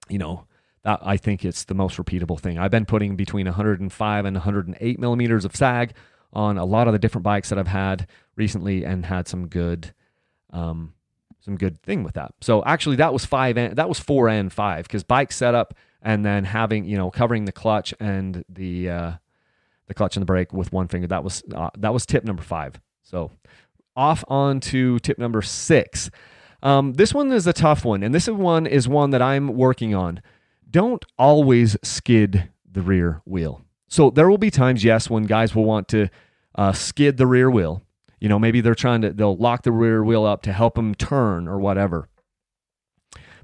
[0.08, 0.46] You know,
[0.84, 2.58] that I think it's the most repeatable thing.
[2.58, 5.94] I've been putting between 105 and 108 millimeters of sag
[6.34, 9.94] on a lot of the different bikes that I've had recently, and had some good,
[10.52, 10.94] um,
[11.42, 12.34] some good thing with that.
[12.42, 16.26] So actually, that was five and that was four and five because bike setup and
[16.26, 19.12] then having you know covering the clutch and the uh,
[19.88, 21.08] the clutch and the brake with one finger.
[21.08, 22.80] That was uh, that was tip number five.
[23.04, 23.32] So
[23.96, 26.10] off on to tip number six.
[26.64, 29.96] Um, this one is a tough one, and this one is one that I'm working
[29.96, 30.22] on
[30.72, 33.62] don't always skid the rear wheel.
[33.88, 36.08] So there will be times, yes, when guys will want to
[36.56, 37.84] uh, skid the rear wheel.
[38.20, 40.96] You know, maybe they're trying to, they'll lock the rear wheel up to help them
[40.96, 42.08] turn or whatever.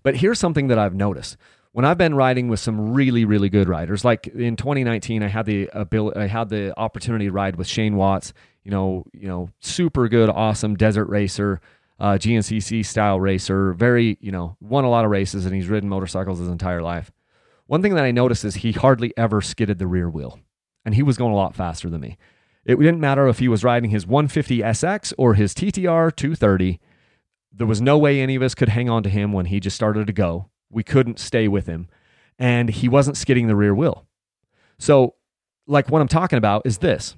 [0.03, 1.35] But here's something that I've noticed.
[1.73, 5.45] When I've been riding with some really, really good riders, like in 2019, I had
[5.45, 9.49] the ability, I had the opportunity to ride with Shane Watts, you know, you know,
[9.59, 11.59] super good, awesome desert racer,
[11.99, 15.89] uh, GNCC style racer, very, you know, won a lot of races and he's ridden
[15.89, 17.11] motorcycles his entire life.
[17.67, 20.39] One thing that I noticed is he hardly ever skidded the rear wheel
[20.85, 22.17] and he was going a lot faster than me.
[22.65, 26.79] It didn't matter if he was riding his 150 SX or his TTR 230.
[27.51, 29.75] There was no way any of us could hang on to him when he just
[29.75, 30.49] started to go.
[30.69, 31.87] We couldn't stay with him.
[32.39, 34.05] And he wasn't skidding the rear wheel.
[34.79, 35.15] So,
[35.65, 37.15] like, what I'm talking about is this.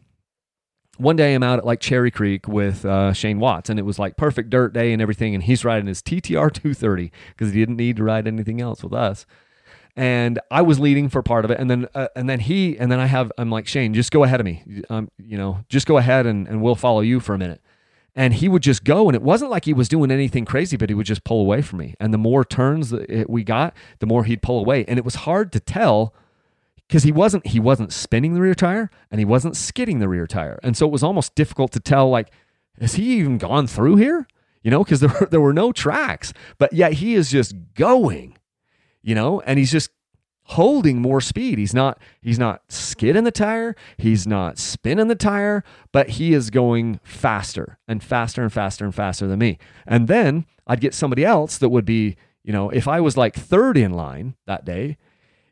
[0.98, 4.00] One day I'm out at like Cherry Creek with uh, Shane Watts, and it was
[4.00, 5.36] like perfect dirt day and everything.
[5.36, 8.94] And he's riding his TTR 230 because he didn't need to ride anything else with
[8.94, 9.26] us
[10.00, 12.90] and I was leading for part of it, and then uh, and then he and
[12.90, 15.86] then I have I'm like Shane, just go ahead of me, um, you know, just
[15.86, 17.62] go ahead and, and we'll follow you for a minute.
[18.16, 20.90] And he would just go, and it wasn't like he was doing anything crazy, but
[20.90, 21.96] he would just pull away from me.
[22.00, 25.16] And the more turns that we got, the more he'd pull away, and it was
[25.16, 26.14] hard to tell
[26.88, 30.28] because he wasn't he wasn't spinning the rear tire and he wasn't skidding the rear
[30.28, 32.32] tire, and so it was almost difficult to tell like,
[32.80, 34.30] has he even gone through here?
[34.64, 38.38] You know, because there there were no tracks, but yet he is just going
[39.02, 39.90] you know, and he's just
[40.50, 41.60] holding more speed.
[41.60, 46.50] He's not he's not skidding the tire, he's not spinning the tire, but he is
[46.50, 49.60] going faster and faster and faster and faster than me.
[49.86, 53.36] And then I'd get somebody else that would be, you know, if I was like
[53.36, 54.98] third in line that day,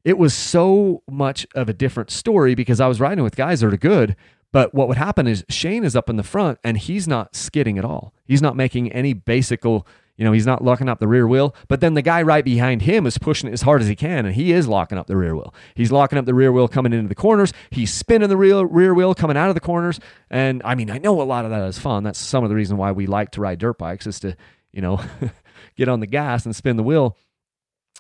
[0.04, 3.74] it was so much of a different story because I was riding with guys that
[3.74, 4.16] are good.
[4.52, 7.78] But what would happen is Shane is up in the front and he's not skidding
[7.78, 8.14] at all.
[8.26, 9.86] He's not making any basical
[10.18, 12.82] you know, he's not locking up the rear wheel, but then the guy right behind
[12.82, 15.16] him is pushing it as hard as he can, and he is locking up the
[15.16, 15.54] rear wheel.
[15.76, 17.54] He's locking up the rear wheel coming into the corners.
[17.70, 20.00] He's spinning the rear, rear wheel coming out of the corners.
[20.32, 22.04] And I mean, I know a lot of that is fun.
[22.04, 24.36] That's some of the reason why we like to ride dirt bikes is to,
[24.72, 25.00] you know,
[25.76, 27.16] get on the gas and spin the wheel.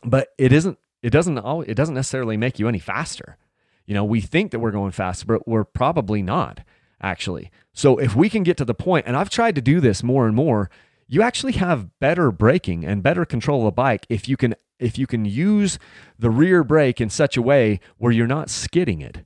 [0.04, 3.38] But it isn't, it doesn't, it doesn't necessarily make you any faster.
[3.86, 6.62] You know, we think that we're going faster, but we're probably not
[7.00, 7.52] actually.
[7.74, 10.26] So if we can get to the point, and I've tried to do this more
[10.26, 10.70] and more,
[11.08, 14.98] you actually have better braking and better control of the bike if you can if
[14.98, 15.80] you can use
[16.20, 19.26] the rear brake in such a way where you're not skidding it.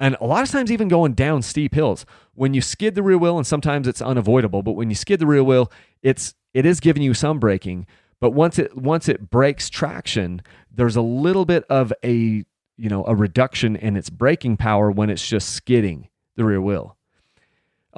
[0.00, 3.18] And a lot of times even going down steep hills, when you skid the rear
[3.18, 5.70] wheel and sometimes it's unavoidable, but when you skid the rear wheel,
[6.02, 7.86] it's it is giving you some braking,
[8.20, 12.44] but once it once it breaks traction, there's a little bit of a
[12.80, 16.97] you know, a reduction in its braking power when it's just skidding the rear wheel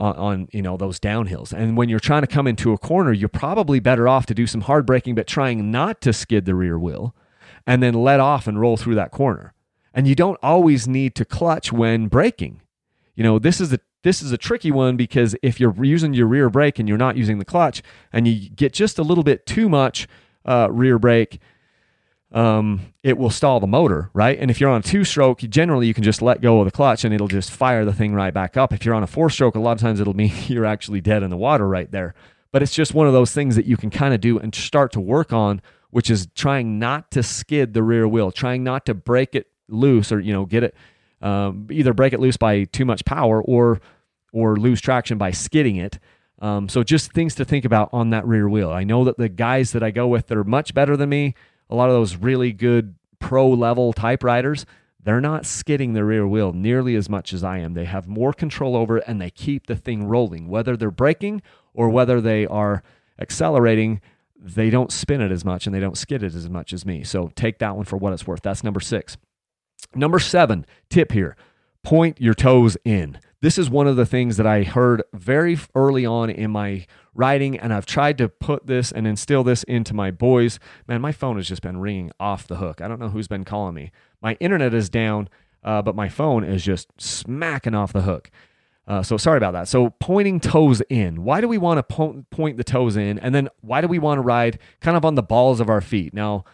[0.00, 1.52] on, on, you know those downhills.
[1.52, 4.46] And when you're trying to come into a corner, you're probably better off to do
[4.46, 7.14] some hard braking, but trying not to skid the rear wheel,
[7.66, 9.52] and then let off and roll through that corner.
[9.92, 12.62] And you don't always need to clutch when braking.
[13.14, 16.26] You know this is a this is a tricky one because if you're using your
[16.26, 17.82] rear brake and you're not using the clutch,
[18.12, 20.08] and you get just a little bit too much
[20.46, 21.38] uh, rear brake,
[22.33, 24.38] um, it will stall the motor, right?
[24.38, 26.71] And if you're on a two stroke, generally you can just let go of the
[26.71, 28.73] clutch and it'll just fire the thing right back up.
[28.73, 31.23] If you're on a four stroke, a lot of times it'll mean you're actually dead
[31.23, 32.14] in the water right there.
[32.53, 34.93] But it's just one of those things that you can kind of do and start
[34.93, 38.95] to work on, which is trying not to skid the rear wheel, trying not to
[38.95, 40.75] break it loose or, you know, get it,
[41.23, 43.81] um, either break it loose by too much power or,
[44.33, 45.99] or lose traction by skidding it.
[46.40, 48.71] Um, so just things to think about on that rear wheel.
[48.71, 51.35] I know that the guys that I go with that are much better than me,
[51.70, 54.66] a lot of those really good pro level typewriters,
[55.02, 57.74] they're not skidding the rear wheel nearly as much as I am.
[57.74, 60.48] They have more control over it and they keep the thing rolling.
[60.48, 62.83] Whether they're braking or whether they are
[63.18, 64.00] accelerating,
[64.37, 67.04] they don't spin it as much and they don't skid it as much as me.
[67.04, 68.42] So take that one for what it's worth.
[68.42, 69.16] That's number six.
[69.94, 71.37] Number seven, tip here
[71.83, 73.18] point your toes in.
[73.40, 77.59] This is one of the things that I heard very early on in my writing,
[77.59, 80.59] and I've tried to put this and instill this into my boys.
[80.87, 82.81] Man, my phone has just been ringing off the hook.
[82.81, 83.90] I don't know who's been calling me.
[84.23, 85.29] My internet is down,
[85.64, 88.31] uh, but my phone is just smacking off the hook.
[88.87, 89.68] Uh, so sorry about that.
[89.68, 91.23] So pointing toes in.
[91.23, 93.18] Why do we want to po- point the toes in?
[93.18, 95.81] And then why do we want to ride kind of on the balls of our
[95.81, 96.12] feet?
[96.12, 96.44] Now,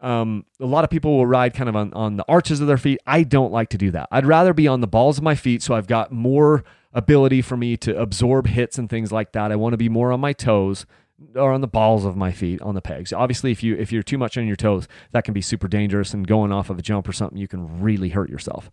[0.00, 2.78] um, a lot of people will ride kind of on, on the arches of their
[2.78, 2.98] feet.
[3.06, 4.08] I don't like to do that.
[4.10, 7.56] I'd rather be on the balls of my feet so I've got more ability for
[7.56, 9.52] me to absorb hits and things like that.
[9.52, 10.86] I want to be more on my toes
[11.34, 13.12] or on the balls of my feet on the pegs.
[13.12, 16.14] Obviously, if you if you're too much on your toes, that can be super dangerous
[16.14, 18.70] and going off of a jump or something, you can really hurt yourself.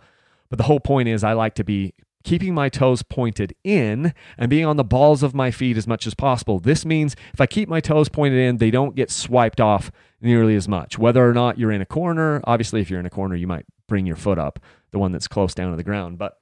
[0.50, 4.50] But the whole point is I like to be keeping my toes pointed in and
[4.50, 6.60] being on the balls of my feet as much as possible.
[6.60, 10.56] This means if I keep my toes pointed in, they don't get swiped off nearly
[10.56, 10.98] as much.
[10.98, 13.66] Whether or not you're in a corner, obviously, if you're in a corner, you might
[13.88, 14.60] bring your foot up,
[14.92, 16.18] the one that's close down to the ground.
[16.18, 16.38] But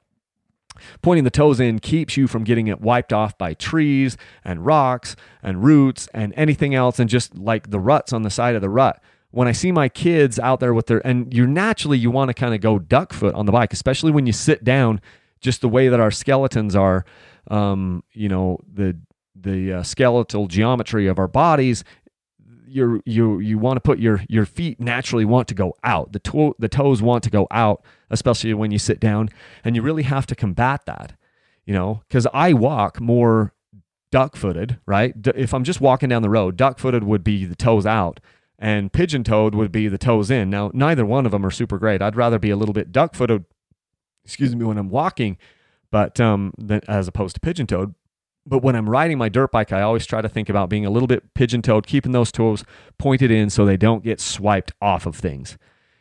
[1.01, 5.15] Pointing the toes in keeps you from getting it wiped off by trees and rocks
[5.41, 8.69] and roots and anything else, and just like the ruts on the side of the
[8.69, 9.01] rut.
[9.31, 12.33] When I see my kids out there with their, and you're naturally, you want to
[12.33, 15.01] kind of go duck foot on the bike, especially when you sit down,
[15.41, 17.05] just the way that our skeletons are,
[17.51, 18.97] um, you know, the,
[19.35, 21.83] the uh, skeletal geometry of our bodies
[22.67, 26.11] you you you want to put your your feet naturally want to go out.
[26.11, 29.29] The toe the toes want to go out, especially when you sit down,
[29.63, 31.13] and you really have to combat that.
[31.65, 33.53] You know, because I walk more
[34.11, 35.13] duck footed, right?
[35.35, 38.19] If I'm just walking down the road, duck footed would be the toes out,
[38.59, 40.49] and pigeon toed would be the toes in.
[40.49, 42.01] Now, neither one of them are super great.
[42.01, 43.45] I'd rather be a little bit duck footed,
[44.23, 45.37] excuse me, when I'm walking,
[45.91, 46.53] but um,
[46.87, 47.95] as opposed to pigeon toed.
[48.45, 50.89] But when I'm riding my dirt bike, I always try to think about being a
[50.89, 52.63] little bit pigeon toed, keeping those toes
[52.97, 55.57] pointed in so they don't get swiped off of things.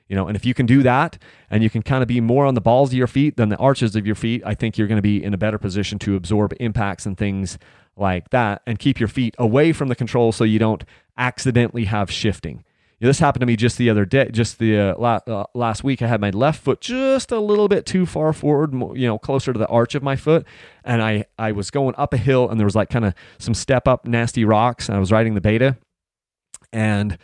[0.08, 1.16] You know, and if you can do that
[1.48, 3.56] and you can kind of be more on the balls of your feet than the
[3.56, 6.16] arches of your feet, I think you're going to be in a better position to
[6.16, 7.58] absorb impacts and things
[7.96, 10.84] like that and keep your feet away from the control so you don't
[11.16, 12.64] accidentally have shifting.
[13.04, 15.84] Know, this happened to me just the other day, just the uh, la- uh, last
[15.84, 16.00] week.
[16.00, 19.52] I had my left foot just a little bit too far forward, you know, closer
[19.52, 20.46] to the arch of my foot,
[20.84, 23.52] and I I was going up a hill, and there was like kind of some
[23.52, 24.88] step up, nasty rocks.
[24.88, 25.76] And I was riding the beta,
[26.72, 27.18] and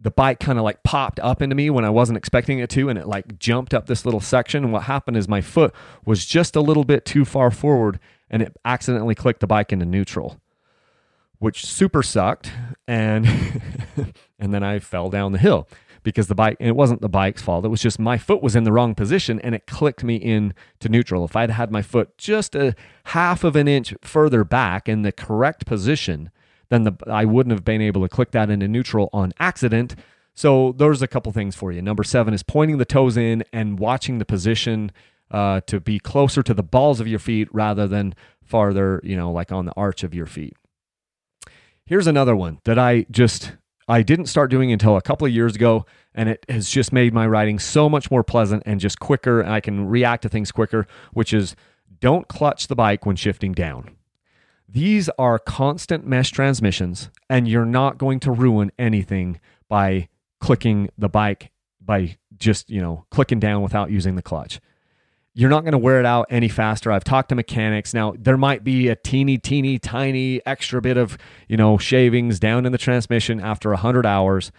[0.00, 2.88] the bike kind of like popped up into me when I wasn't expecting it to,
[2.88, 4.62] and it like jumped up this little section.
[4.62, 5.74] And what happened is my foot
[6.06, 7.98] was just a little bit too far forward,
[8.30, 10.40] and it accidentally clicked the bike into neutral
[11.44, 12.50] which super sucked
[12.88, 13.26] and
[14.44, 15.66] and then I fell down the hill
[16.04, 17.64] because the bike and it wasn't the bike's fault.
[17.64, 20.54] It was just my foot was in the wrong position and it clicked me in
[20.80, 21.24] to neutral.
[21.24, 22.76] If I'd had my foot just a
[23.06, 26.30] half of an inch further back in the correct position
[26.68, 29.96] then the I wouldn't have been able to click that into neutral on accident.
[30.34, 31.80] So there's a couple things for you.
[31.80, 34.90] Number 7 is pointing the toes in and watching the position
[35.30, 39.32] uh, to be closer to the balls of your feet rather than farther you know
[39.32, 40.54] like on the arch of your feet.
[41.86, 43.52] Here's another one that I just
[43.86, 47.12] I didn't start doing until a couple of years ago, and it has just made
[47.12, 49.40] my riding so much more pleasant and just quicker.
[49.40, 51.54] And I can react to things quicker, which is
[52.00, 53.96] don't clutch the bike when shifting down.
[54.68, 60.08] These are constant mesh transmissions, and you're not going to ruin anything by
[60.40, 64.60] clicking the bike by just, you know, clicking down without using the clutch
[65.34, 66.92] you're not going to wear it out any faster.
[66.92, 67.92] I've talked to mechanics.
[67.92, 71.18] Now, there might be a teeny, teeny, tiny extra bit of,
[71.48, 74.52] you know, shavings down in the transmission after 100 hours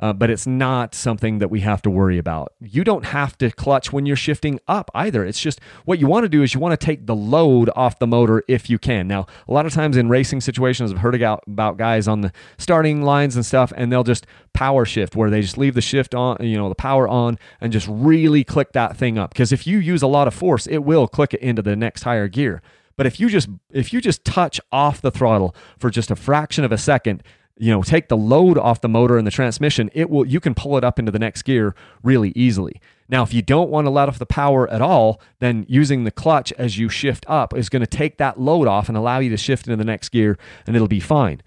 [0.00, 2.52] uh, but it's not something that we have to worry about.
[2.60, 5.24] You don't have to clutch when you're shifting up either.
[5.24, 7.98] It's just what you want to do is you want to take the load off
[7.98, 9.06] the motor if you can.
[9.06, 13.02] Now, a lot of times in racing situations, I've heard about guys on the starting
[13.02, 16.38] lines and stuff, and they'll just power shift where they just leave the shift on,
[16.40, 19.32] you know, the power on, and just really click that thing up.
[19.32, 22.02] Because if you use a lot of force, it will click it into the next
[22.02, 22.62] higher gear.
[22.96, 26.64] But if you just if you just touch off the throttle for just a fraction
[26.64, 27.22] of a second,
[27.56, 30.54] you know take the load off the motor and the transmission it will you can
[30.54, 33.90] pull it up into the next gear really easily now if you don't want to
[33.90, 37.68] let off the power at all then using the clutch as you shift up is
[37.68, 40.36] going to take that load off and allow you to shift into the next gear
[40.66, 41.40] and it'll be fine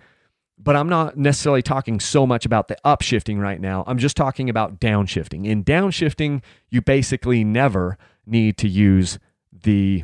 [0.60, 3.84] but I'm not necessarily talking so much about the upshifting right now.
[3.86, 5.46] I'm just talking about downshifting.
[5.46, 9.20] In downshifting, you basically never need to use
[9.52, 10.04] the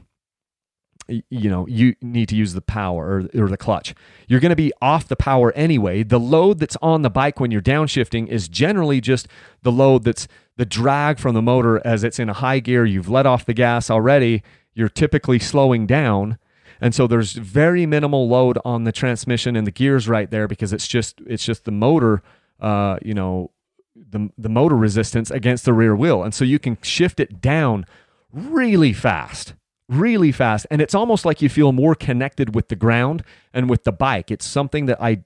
[1.08, 3.94] you know you need to use the power or, or the clutch.
[4.28, 6.04] You're going to be off the power anyway.
[6.04, 9.28] The load that's on the bike when you're downshifting is generally just
[9.62, 12.86] the load that's the drag from the motor as it's in a high gear.
[12.86, 14.44] You've let off the gas already.
[14.74, 16.38] You're typically slowing down.
[16.80, 20.74] And so there's very minimal load on the transmission and the gears right there because
[20.74, 22.22] it's just it's just the motor
[22.60, 23.52] uh, you know
[23.96, 26.24] the the motor resistance against the rear wheel.
[26.24, 27.86] And so you can shift it down
[28.32, 29.54] really fast
[29.90, 33.84] really fast and it's almost like you feel more connected with the ground and with
[33.84, 34.32] the bike.
[34.32, 35.24] It's something that i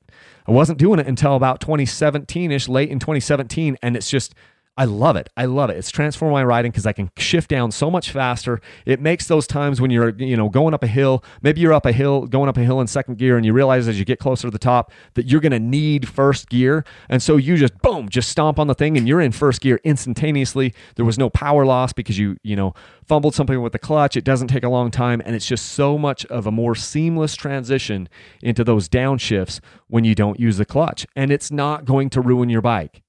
[0.48, 4.34] i wasn't doing it until about 2017ish late in 2017 and it's just
[4.80, 5.30] I love it.
[5.36, 5.78] I love it.
[5.78, 8.62] It's transformed my riding because I can shift down so much faster.
[8.86, 11.88] It makes those times when you're, you know, going up a hill, maybe you're up
[11.88, 14.20] a hill, going up a hill in second gear, and you realize as you get
[14.20, 16.86] closer to the top that you're going to need first gear.
[17.10, 19.80] And so you just, boom, just stomp on the thing and you're in first gear
[19.84, 20.76] instantaneously.
[20.96, 24.16] There was no power loss because you, you know, fumbled something with the clutch.
[24.16, 25.24] It doesn't take a long time.
[25.26, 28.10] And it's just so much of a more seamless transition
[28.44, 31.08] into those downshifts when you don't use the clutch.
[31.16, 33.02] And it's not going to ruin your bike.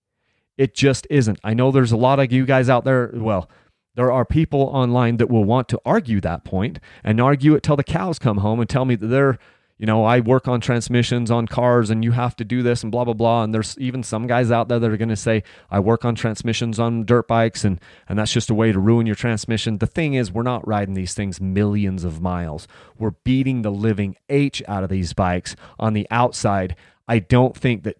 [0.59, 1.39] It just isn't.
[1.43, 3.11] I know there's a lot of you guys out there.
[3.15, 3.49] Well,
[3.95, 7.77] there are people online that will want to argue that point and argue it till
[7.77, 9.39] the cows come home and tell me that they're
[9.79, 12.91] you know, I work on transmissions on cars and you have to do this and
[12.91, 13.45] blah, blah, blah.
[13.45, 16.17] And there's even some guys out there that are going to say, I work on
[16.17, 19.79] transmissions on dirt bikes and, and that's just a way to ruin your transmission.
[19.79, 22.67] The thing is, we're not riding these things millions of miles.
[22.99, 26.75] We're beating the living H out of these bikes on the outside.
[27.07, 27.99] I don't think that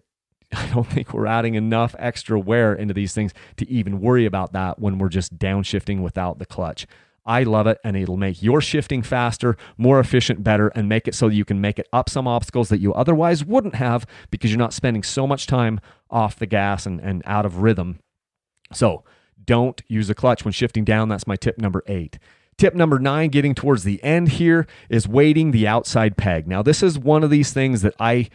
[0.53, 4.53] I don't think we're adding enough extra wear into these things to even worry about
[4.53, 6.87] that when we're just downshifting without the clutch.
[7.25, 11.13] I love it, and it'll make your shifting faster, more efficient, better, and make it
[11.13, 14.57] so you can make it up some obstacles that you otherwise wouldn't have because you're
[14.57, 15.79] not spending so much time
[16.09, 17.99] off the gas and, and out of rhythm.
[18.73, 19.03] So
[19.43, 21.09] don't use a clutch when shifting down.
[21.09, 22.17] That's my tip number eight.
[22.57, 26.47] Tip number nine, getting towards the end here, is weighting the outside peg.
[26.47, 28.29] Now, this is one of these things that I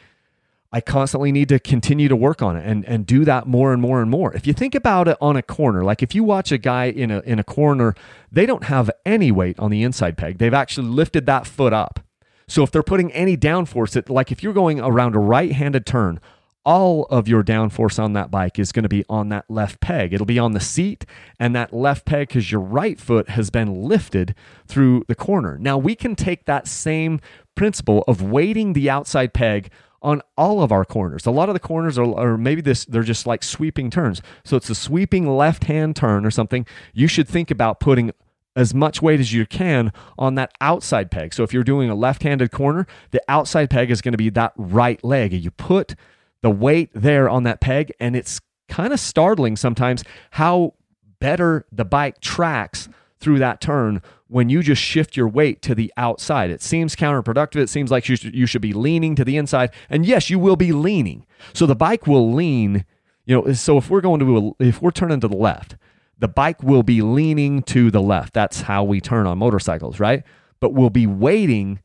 [0.74, 3.80] I constantly need to continue to work on it and, and do that more and
[3.80, 4.34] more and more.
[4.34, 7.12] If you think about it on a corner, like if you watch a guy in
[7.12, 7.94] a, in a corner,
[8.32, 10.38] they don't have any weight on the inside peg.
[10.38, 12.00] They've actually lifted that foot up.
[12.48, 15.86] So if they're putting any downforce, it, like if you're going around a right handed
[15.86, 16.18] turn,
[16.64, 20.12] all of your downforce on that bike is going to be on that left peg.
[20.12, 21.06] It'll be on the seat
[21.38, 24.34] and that left peg because your right foot has been lifted
[24.66, 25.56] through the corner.
[25.56, 27.20] Now we can take that same
[27.54, 29.70] principle of weighting the outside peg
[30.04, 31.24] on all of our corners.
[31.24, 34.20] A lot of the corners are, or maybe this, they're just like sweeping turns.
[34.44, 36.66] So it's a sweeping left hand turn or something.
[36.92, 38.12] You should think about putting
[38.54, 41.32] as much weight as you can on that outside peg.
[41.32, 44.30] So if you're doing a left handed corner, the outside peg is going to be
[44.30, 45.32] that right leg.
[45.32, 45.94] And you put
[46.42, 50.74] the weight there on that peg, and it's kind of startling sometimes how
[51.18, 52.88] better the bike tracks
[53.18, 54.02] through that turn
[54.34, 56.50] when you just shift your weight to the outside.
[56.50, 57.60] It seems counterproductive.
[57.60, 59.70] It seems like you should, you should be leaning to the inside.
[59.88, 61.24] And yes, you will be leaning.
[61.52, 62.84] So the bike will lean,
[63.26, 65.76] you know, so if we're going to, if we're turning to the left,
[66.18, 68.34] the bike will be leaning to the left.
[68.34, 70.24] That's how we turn on motorcycles, right?
[70.58, 71.78] But we'll be weighting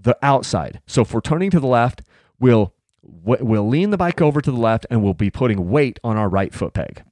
[0.00, 0.80] the outside.
[0.86, 2.02] So if we're turning to the left,
[2.38, 6.16] we'll we'll lean the bike over to the left and we'll be putting weight on
[6.16, 7.02] our right foot peg.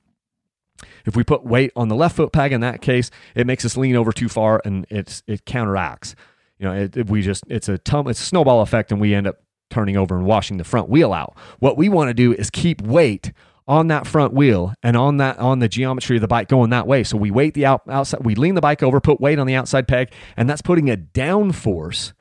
[1.07, 3.77] If we put weight on the left foot peg in that case, it makes us
[3.77, 6.15] lean over too far and it's it counteracts.
[6.59, 9.15] You know, it, it, we just it's a tum- it's a snowball effect and we
[9.15, 9.37] end up
[9.71, 11.37] turning over and washing the front wheel out.
[11.59, 13.33] What we want to do is keep weight
[13.69, 16.87] on that front wheel and on that on the geometry of the bike going that
[16.87, 17.03] way.
[17.03, 19.55] So we weight the out, outside, we lean the bike over, put weight on the
[19.55, 22.13] outside peg, and that's putting a down force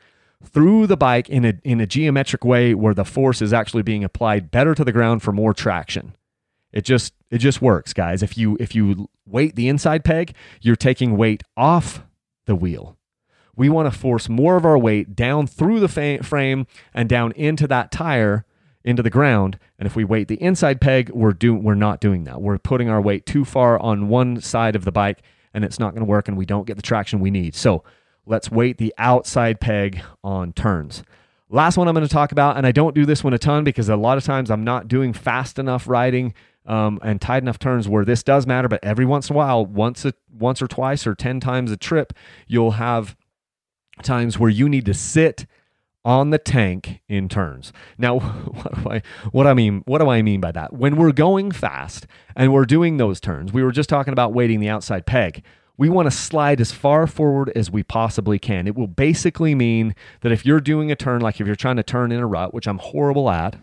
[0.43, 4.03] through the bike in a in a geometric way where the force is actually being
[4.03, 6.13] applied better to the ground for more traction.
[6.75, 8.21] It just it just works, guys.
[8.21, 12.03] If you if you weight the inside peg, you're taking weight off
[12.45, 12.97] the wheel.
[13.55, 17.65] We want to force more of our weight down through the frame and down into
[17.67, 18.45] that tire
[18.83, 19.57] into the ground.
[19.79, 22.41] And if we weight the inside peg, we're doing we're not doing that.
[22.41, 25.23] We're putting our weight too far on one side of the bike
[25.53, 27.55] and it's not going to work and we don't get the traction we need.
[27.55, 27.83] So,
[28.25, 31.03] let's weight the outside peg on turns.
[31.49, 33.63] Last one I'm going to talk about, and I don't do this one a ton
[33.63, 36.33] because a lot of times I'm not doing fast enough riding
[36.65, 38.67] um, and tight enough turns where this does matter.
[38.67, 41.77] But every once in a while, once a, once or twice or ten times a
[41.77, 42.13] trip,
[42.47, 43.15] you'll have
[44.03, 45.45] times where you need to sit
[46.05, 47.73] on the tank in turns.
[47.97, 49.01] Now, what do I
[49.31, 50.73] what I mean what do I mean by that?
[50.73, 54.59] When we're going fast and we're doing those turns, we were just talking about weighting
[54.59, 55.43] the outside peg.
[55.77, 58.65] We want to slide as far forward as we possibly can.
[58.65, 61.83] It will basically mean that if you're doing a turn, like if you're trying to
[61.83, 63.57] turn in a rut, which I'm horrible at,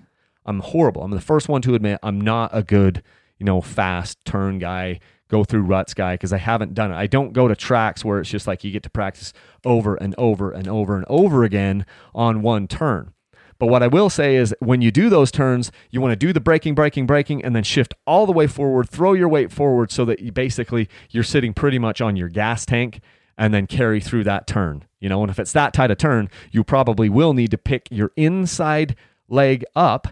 [0.44, 1.02] I'm horrible.
[1.02, 3.02] I'm the first one to admit I'm not a good,
[3.38, 6.96] you know, fast turn guy, go through ruts guy because I haven't done it.
[6.96, 9.32] I don't go to tracks where it's just like you get to practice
[9.64, 13.12] over and over and over and over again on one turn.
[13.58, 16.32] But what I will say is when you do those turns, you want to do
[16.32, 19.92] the braking, braking, braking, and then shift all the way forward, throw your weight forward
[19.92, 23.00] so that you basically you're sitting pretty much on your gas tank
[23.38, 24.84] and then carry through that turn.
[24.98, 27.86] You know, and if it's that tight a turn, you probably will need to pick
[27.90, 28.96] your inside
[29.28, 30.08] leg up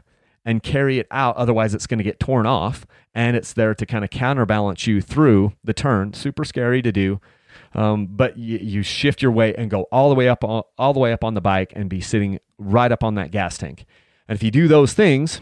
[0.51, 1.37] and carry it out.
[1.37, 2.85] Otherwise, it's going to get torn off.
[3.15, 6.13] And it's there to kind of counterbalance you through the turn.
[6.13, 7.21] Super scary to do.
[7.73, 10.93] Um, but you, you, shift your weight and go all the way up on, all
[10.93, 13.87] the way up on the bike and be sitting right up on that gas tank.
[14.29, 15.41] And if you do those things,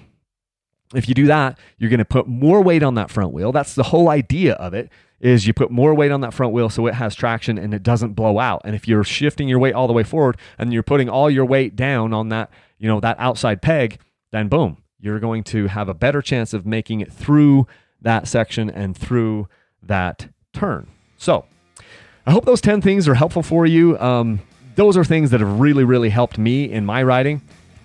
[0.95, 3.51] if you do that, you're going to put more weight on that front wheel.
[3.51, 4.91] That's the whole idea of it
[5.21, 7.83] is you put more weight on that front wheel so it has traction and it
[7.83, 8.61] doesn't blow out.
[8.65, 11.47] And if you're shifting your weight all the way forward and you're putting all your
[11.47, 13.99] weight down on that, you know, that outside peg,
[14.33, 17.67] then boom, you're going to have a better chance of making it through
[18.03, 19.49] that section and through
[19.83, 20.89] that turn.
[21.17, 21.45] So,
[22.27, 23.99] I hope those 10 things are helpful for you.
[23.99, 24.41] Um,
[24.75, 27.41] those are things that have really, really helped me in my writing.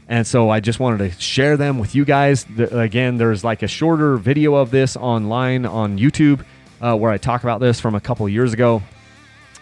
[0.07, 2.43] And so I just wanted to share them with you guys.
[2.43, 6.43] The, again, there's like a shorter video of this online on YouTube
[6.81, 8.83] uh, where I talk about this from a couple years ago.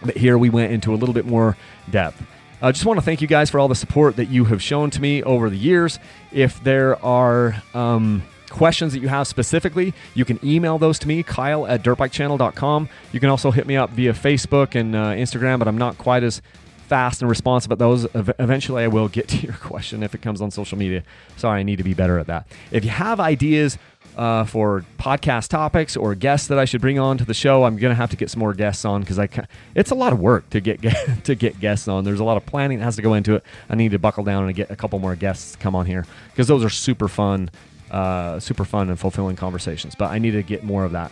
[0.04, 1.56] But here we went into a little bit more
[1.90, 2.22] depth.
[2.64, 4.92] I just want to thank you guys for all the support that you have shown
[4.92, 5.98] to me over the years.
[6.32, 11.24] If there are um, questions that you have specifically, you can email those to me,
[11.24, 12.90] kyle at dirtbikechannel.com.
[13.14, 16.22] You can also hit me up via Facebook and uh, Instagram, but I'm not quite
[16.22, 16.44] as
[16.88, 18.06] fast and responsive at those.
[18.14, 21.02] Eventually, I will get to your question if it comes on social media.
[21.38, 22.46] Sorry, I need to be better at that.
[22.70, 23.80] If you have ideas
[24.18, 27.78] uh, for podcast topics or guests that I should bring on to the show, I'm
[27.78, 29.28] gonna have to get some more guests on because I
[29.76, 30.82] it's a lot of work to get
[31.24, 32.04] to get guests on.
[32.04, 33.44] There's a lot of planning that has to go into it.
[33.70, 36.06] I need to buckle down and get a couple more guests to come on here
[36.32, 37.50] because those are super fun,
[37.90, 39.96] uh, super fun and fulfilling conversations.
[39.96, 41.12] But I need to get more of that.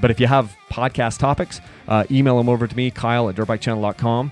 [0.00, 4.30] But if you have podcast topics, uh, email them over to me, Kyle at dirtbikechannel.com.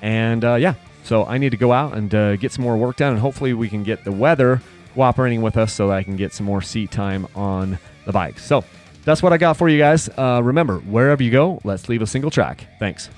[0.00, 2.96] And uh, yeah, so I need to go out and uh, get some more work
[2.96, 4.60] done, and hopefully we can get the weather
[4.98, 8.36] cooperating with us so that I can get some more seat time on the bike.
[8.40, 8.64] So
[9.04, 10.08] that's what I got for you guys.
[10.18, 12.66] Uh, remember, wherever you go, let's leave a single track.
[12.80, 13.08] Thanks.